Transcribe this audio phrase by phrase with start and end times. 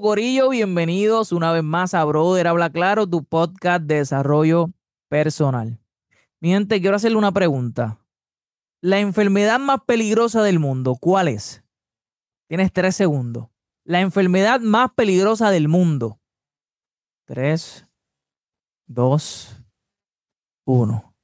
[0.00, 0.50] Corillo.
[0.50, 4.70] Bienvenidos una vez más a Brother Habla Claro, tu podcast de desarrollo
[5.08, 5.80] personal.
[6.40, 7.98] Mi gente, quiero hacerle una pregunta.
[8.80, 11.64] La enfermedad más peligrosa del mundo, ¿cuál es?
[12.48, 13.48] Tienes tres segundos.
[13.84, 16.20] La enfermedad más peligrosa del mundo.
[17.24, 17.86] Tres,
[18.86, 19.60] dos,
[20.64, 21.14] uno.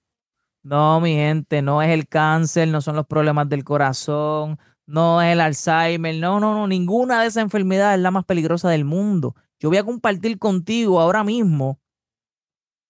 [0.63, 5.33] No, mi gente, no es el cáncer, no son los problemas del corazón, no es
[5.33, 9.35] el Alzheimer, no, no, no, ninguna de esas enfermedades es la más peligrosa del mundo.
[9.59, 11.81] Yo voy a compartir contigo ahora mismo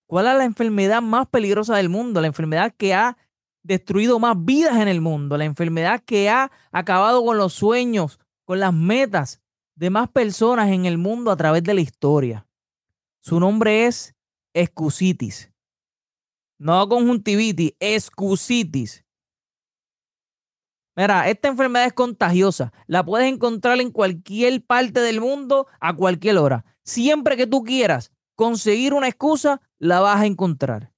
[0.07, 3.17] cuál es la enfermedad más peligrosa del mundo, la enfermedad que ha
[3.63, 8.61] destruido más vidas en el mundo, la enfermedad que ha acabado con los sueños, con
[8.61, 9.41] las metas
[9.75, 12.47] de más personas en el mundo a través de la historia.
[13.21, 14.15] Su nombre es
[14.53, 15.51] escusitis.
[16.59, 19.04] No conjuntivitis, escusitis.
[20.97, 22.73] Mira, esta enfermedad es contagiosa.
[22.87, 26.65] La puedes encontrar en cualquier parte del mundo a cualquier hora.
[26.85, 30.93] Siempre que tú quieras conseguir una excusa, la vas a encontrar.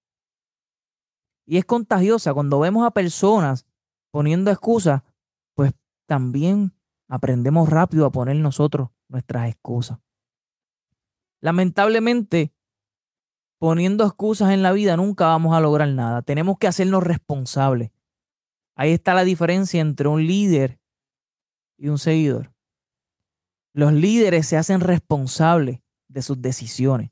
[1.46, 2.34] Y es contagiosa.
[2.34, 3.66] Cuando vemos a personas
[4.10, 5.02] poniendo excusas,
[5.54, 5.72] pues
[6.06, 6.74] también
[7.08, 9.98] aprendemos rápido a poner nosotros nuestras excusas.
[11.40, 12.52] Lamentablemente,
[13.58, 16.22] poniendo excusas en la vida nunca vamos a lograr nada.
[16.22, 17.90] Tenemos que hacernos responsables.
[18.76, 20.78] Ahí está la diferencia entre un líder
[21.78, 22.52] y un seguidor.
[23.72, 27.10] Los líderes se hacen responsables de sus decisiones.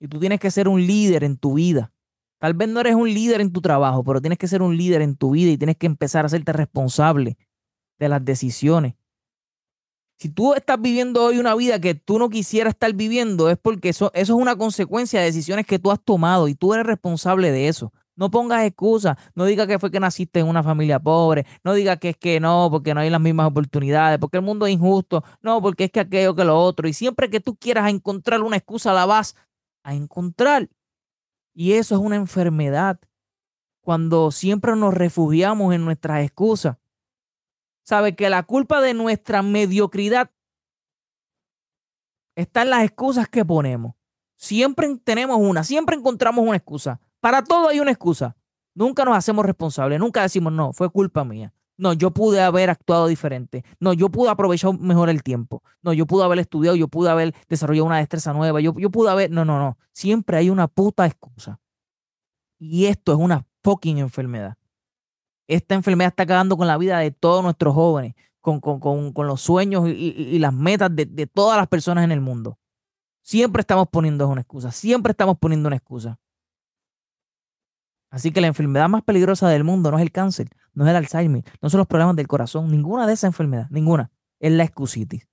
[0.00, 1.92] Y tú tienes que ser un líder en tu vida.
[2.38, 5.02] Tal vez no eres un líder en tu trabajo, pero tienes que ser un líder
[5.02, 7.38] en tu vida y tienes que empezar a hacerte responsable
[7.98, 8.94] de las decisiones.
[10.18, 13.90] Si tú estás viviendo hoy una vida que tú no quisieras estar viviendo, es porque
[13.90, 17.50] eso, eso es una consecuencia de decisiones que tú has tomado y tú eres responsable
[17.50, 17.92] de eso.
[18.16, 21.98] No pongas excusas, no digas que fue que naciste en una familia pobre, no digas
[21.98, 25.24] que es que no, porque no hay las mismas oportunidades, porque el mundo es injusto,
[25.42, 26.86] no, porque es que aquello que lo otro.
[26.86, 29.34] Y siempre que tú quieras encontrar una excusa, la vas
[29.82, 30.68] a encontrar.
[31.54, 33.00] Y eso es una enfermedad.
[33.80, 36.76] Cuando siempre nos refugiamos en nuestras excusas.
[37.84, 40.30] Sabe que la culpa de nuestra mediocridad
[42.34, 43.94] está en las excusas que ponemos.
[44.36, 47.00] Siempre tenemos una, siempre encontramos una excusa.
[47.24, 48.36] Para todo hay una excusa.
[48.74, 51.54] Nunca nos hacemos responsables, nunca decimos, no, fue culpa mía.
[51.78, 53.64] No, yo pude haber actuado diferente.
[53.80, 55.62] No, yo pude aprovechar mejor el tiempo.
[55.80, 58.60] No, yo pude haber estudiado, yo pude haber desarrollado una destreza nueva.
[58.60, 59.30] Yo, yo pude haber.
[59.30, 59.78] No, no, no.
[59.90, 61.58] Siempre hay una puta excusa.
[62.58, 64.58] Y esto es una fucking enfermedad.
[65.48, 69.88] Esta enfermedad está acabando con la vida de todos nuestros jóvenes, con, con, los sueños
[69.88, 72.58] y, las metas de todas las personas en el mundo.
[73.22, 74.70] Siempre estamos poniendo una excusa.
[74.72, 76.18] Siempre estamos poniendo una excusa.
[78.14, 80.94] Así que la enfermedad más peligrosa del mundo no es el cáncer, no es el
[80.94, 85.28] Alzheimer, no son los problemas del corazón, ninguna de esas enfermedades, ninguna, es la excusitis.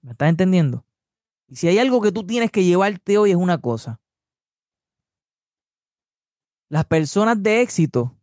[0.00, 0.86] ¿Me estás entendiendo?
[1.48, 4.00] Y si hay algo que tú tienes que llevarte hoy es una cosa.
[6.68, 8.16] Las personas de éxito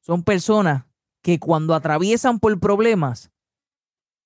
[0.00, 0.86] son personas
[1.20, 3.30] que cuando atraviesan por problemas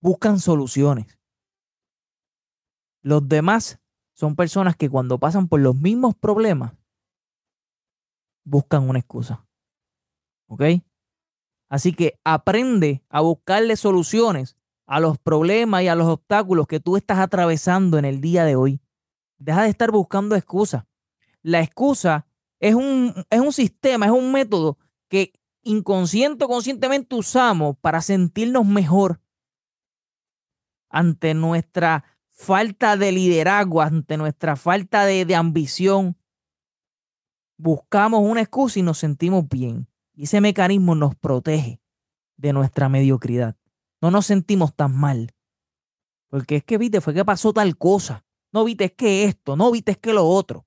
[0.01, 1.19] buscan soluciones.
[3.03, 3.81] Los demás
[4.13, 6.75] son personas que cuando pasan por los mismos problemas
[8.45, 9.47] buscan una excusa.
[10.47, 10.63] ¿Ok?
[11.69, 14.57] Así que aprende a buscarle soluciones
[14.87, 18.55] a los problemas y a los obstáculos que tú estás atravesando en el día de
[18.57, 18.81] hoy.
[19.39, 20.85] Deja de estar buscando excusas.
[21.43, 22.27] La excusa
[22.61, 24.79] es un, es un sistema, es un método
[25.09, 25.33] que
[25.63, 29.21] inconsciente o conscientemente usamos para sentirnos mejor
[30.91, 36.17] ante nuestra falta de liderazgo, ante nuestra falta de, de ambición,
[37.57, 39.89] buscamos una excusa y nos sentimos bien.
[40.15, 41.81] Y ese mecanismo nos protege
[42.37, 43.57] de nuestra mediocridad.
[44.01, 45.35] No nos sentimos tan mal.
[46.29, 48.25] Porque es que, viste, fue que pasó tal cosa.
[48.53, 49.57] No, viste, es que esto.
[49.57, 50.67] No, viste, es que lo otro.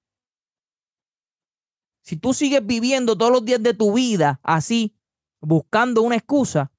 [2.02, 4.96] Si tú sigues viviendo todos los días de tu vida así,
[5.42, 6.72] buscando una excusa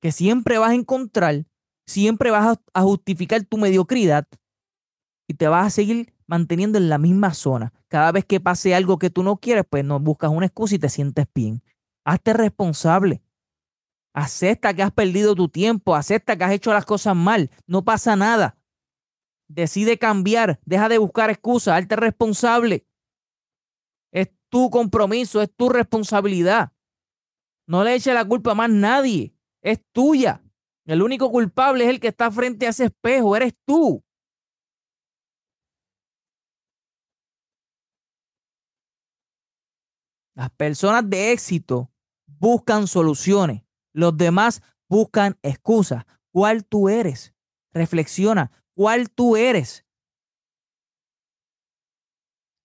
[0.00, 1.44] que siempre vas a encontrar,
[1.86, 4.26] siempre vas a, justificar tu mediocridad
[5.28, 7.72] y te vas a seguir manteniendo en la misma zona.
[7.88, 10.78] Cada vez que pase algo que tú no quieres, pues no buscas una excusa y
[10.78, 11.62] te sientes bien.
[12.04, 13.22] Hazte responsable.
[14.14, 18.14] Acepta que has perdido tu tiempo, acepta que has hecho las cosas mal, no pasa
[18.14, 18.56] nada.
[19.48, 22.86] Decide cambiar, deja de buscar excusas, hazte responsable.
[24.12, 26.72] Es tu compromiso, es tu responsabilidad.
[27.66, 30.42] No le eches la culpa a más nadie, es tuya.
[30.86, 34.04] El único culpable es el que está frente a ese espejo, eres tú.
[40.34, 41.90] Las personas de éxito
[42.26, 43.62] buscan soluciones.
[43.92, 46.04] Los demás buscan excusas.
[46.32, 47.34] ¿Cuál tú eres?
[47.72, 48.50] Reflexiona.
[48.74, 49.84] cuál tú eres.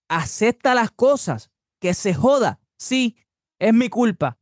[0.09, 2.59] Acepta las cosas, que se joda.
[2.79, 3.17] Sí,
[3.59, 4.39] es mi culpa.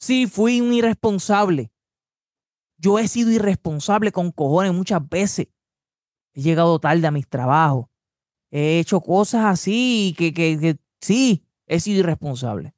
[0.00, 1.72] Sí, fui un irresponsable.
[2.80, 5.48] Yo he sido irresponsable con cojones muchas veces.
[6.34, 7.86] He llegado tarde a mis trabajos.
[8.52, 12.74] He hecho cosas así que, que, que sí, he sido irresponsable.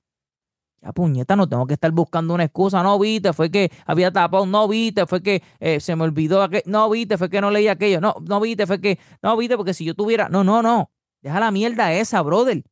[0.82, 2.82] Ya puñeta, no tengo que estar buscando una excusa.
[2.82, 4.46] No, viste, fue que había tapado.
[4.46, 6.42] No, viste, fue que eh, se me olvidó.
[6.42, 6.62] Aquello.
[6.66, 8.00] No, viste, fue que no leí aquello.
[8.00, 8.98] No, no, viste, fue que.
[9.22, 10.28] No, viste, porque si yo tuviera.
[10.28, 10.90] No, no, no.
[11.20, 12.64] Deja la mierda esa, brother.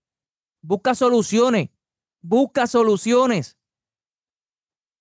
[0.62, 1.68] Busca soluciones.
[2.22, 3.58] Busca soluciones.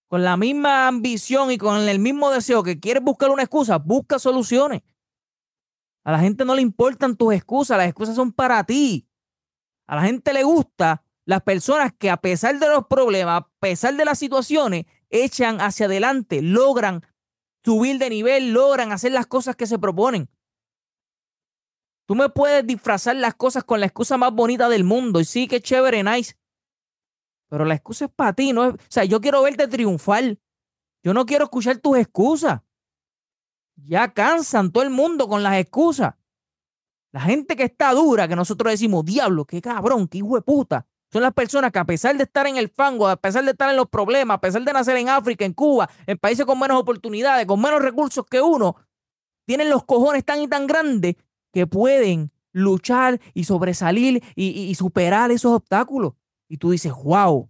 [0.08, 4.20] Con la misma ambición y con el mismo deseo que quieres buscar una excusa, busca
[4.20, 4.82] soluciones.
[6.04, 9.06] A la gente no le importan tus excusas, las excusas son para ti.
[9.86, 13.94] A la gente le gusta las personas que a pesar de los problemas, a pesar
[13.98, 17.06] de las situaciones, echan hacia adelante, logran
[17.66, 20.30] subir de nivel, logran hacer las cosas que se proponen.
[22.06, 25.50] Tú me puedes disfrazar las cosas con la excusa más bonita del mundo y sí,
[25.50, 26.38] que chévere, nice.
[27.50, 30.38] Pero la excusa es para ti, no es, o sea, yo quiero verte triunfar.
[31.04, 32.62] Yo no quiero escuchar tus excusas.
[33.76, 36.16] Ya cansan todo el mundo con las excusas.
[37.12, 40.88] La gente que está dura, que nosotros decimos, diablo, qué cabrón, qué hijo de puta.
[41.12, 43.70] Son las personas que a pesar de estar en el fango, a pesar de estar
[43.70, 46.80] en los problemas, a pesar de nacer en África, en Cuba, en países con menos
[46.80, 48.76] oportunidades, con menos recursos que uno,
[49.46, 51.16] tienen los cojones tan y tan grandes
[51.54, 56.14] que pueden luchar y sobresalir y, superar esos obstáculos.
[56.50, 57.50] Y tú dices, wow,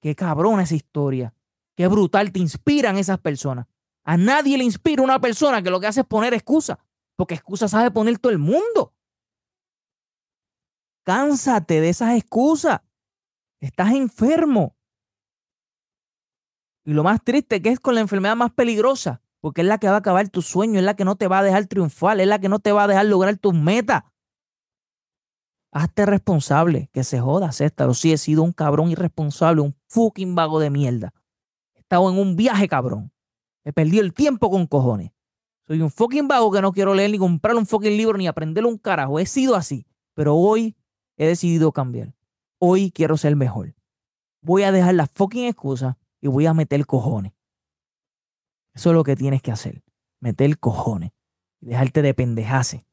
[0.00, 1.32] qué cabrón esa historia,
[1.76, 3.66] qué brutal, te inspiran esas personas.
[4.02, 6.78] A nadie le inspira una persona que lo que hace es poner excusa,
[7.14, 8.94] porque excusa sabe poner todo el mundo.
[11.04, 12.80] Cánsate de esas excusas.
[13.60, 14.76] Estás enfermo.
[16.84, 19.88] Y lo más triste que es con la enfermedad más peligrosa, porque es la que
[19.88, 22.26] va a acabar tu sueño, es la que no te va a dejar triunfar, es
[22.26, 24.04] la que no te va a dejar lograr tus metas.
[25.72, 27.92] Hazte responsable, que se joda, acéptalo.
[27.92, 31.12] Sí, he sido un cabrón irresponsable, un fucking vago de mierda.
[31.74, 33.12] He estado en un viaje, cabrón.
[33.64, 35.10] He perdido el tiempo con cojones.
[35.66, 38.64] Soy un fucking vago que no quiero leer ni comprar un fucking libro ni aprender
[38.64, 39.18] un carajo.
[39.18, 39.84] He sido así.
[40.14, 40.76] Pero hoy
[41.16, 42.15] he decidido cambiar.
[42.58, 43.74] Hoy quiero ser mejor.
[44.40, 47.32] Voy a dejar la fucking excusa y voy a meter cojones.
[48.74, 49.82] Eso es lo que tienes que hacer.
[50.20, 51.12] Meter cojones.
[51.60, 52.86] Y dejarte de pendejase.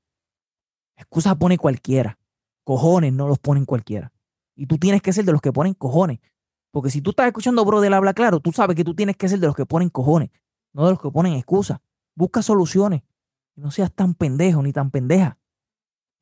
[0.97, 2.17] Excusa pone cualquiera.
[2.63, 4.11] Cojones no los ponen cualquiera.
[4.55, 6.19] Y tú tienes que ser de los que ponen cojones.
[6.71, 9.29] Porque si tú estás escuchando bro del habla claro, tú sabes que tú tienes que
[9.29, 10.31] ser de los que ponen cojones,
[10.73, 11.79] no de los que ponen excusas.
[12.15, 13.03] Busca soluciones.
[13.55, 15.37] Y no seas tan pendejo ni tan pendeja.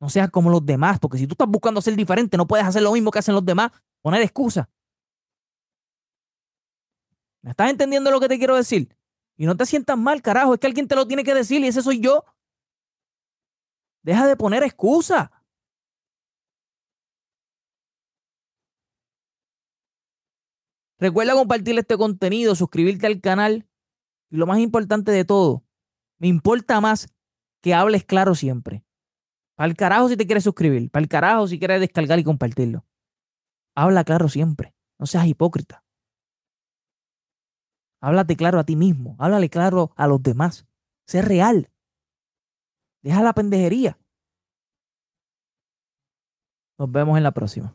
[0.02, 2.82] No seas como los demás, porque si tú estás buscando ser diferente, no puedes hacer
[2.82, 3.70] lo mismo que hacen los demás,
[4.00, 4.66] poner excusas.
[7.40, 8.96] ¿Me estás entendiendo lo que te quiero decir?
[9.36, 11.68] Y no te sientas mal, carajo, es que alguien te lo tiene que decir y
[11.68, 12.24] ese soy yo.
[14.02, 15.30] Deja de poner excusas.
[20.98, 23.68] Recuerda compartir este contenido, suscribirte al canal
[24.30, 25.62] y lo más importante de todo,
[26.18, 27.06] me importa más
[27.60, 28.84] que hables claro siempre.
[29.62, 32.84] Para el carajo si te quieres suscribir, para el carajo si quieres descargar y compartirlo.
[33.76, 35.84] Habla claro siempre, no seas hipócrita.
[38.00, 40.66] Háblate claro a ti mismo, háblale claro a los demás.
[41.06, 41.70] Sé real.
[43.04, 44.00] Deja la pendejería.
[46.76, 47.72] Nos vemos en la próxima.